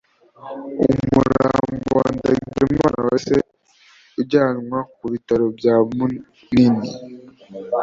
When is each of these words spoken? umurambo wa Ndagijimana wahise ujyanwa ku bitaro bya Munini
umurambo 1.05 1.87
wa 1.97 2.07
Ndagijimana 2.15 2.97
wahise 3.05 3.35
ujyanwa 4.19 4.79
ku 4.95 5.05
bitaro 5.13 5.45
bya 5.57 5.75
Munini 5.95 6.89